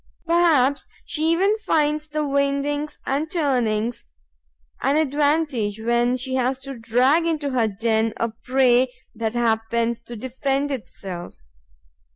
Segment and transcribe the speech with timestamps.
[0.25, 4.07] Perhaps she even finds the windings and turnings
[4.81, 10.15] an advantage, when she has to drag into her den a prey that happens to
[10.15, 11.35] defend itself.